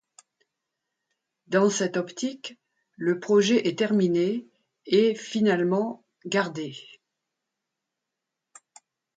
Dans 1.45 1.69
cette 1.69 1.95
optique, 1.95 2.57
le 2.95 3.19
projet 3.19 3.67
est 3.67 3.77
terminé 3.77 4.47
et, 4.87 5.13
finalement, 5.13 6.03
gardé. 6.25 6.73